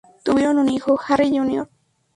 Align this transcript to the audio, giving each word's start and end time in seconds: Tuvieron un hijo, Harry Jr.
Tuvieron 0.23 0.57
un 0.57 0.67
hijo, 0.69 0.99
Harry 1.07 1.29
Jr. 1.29 1.69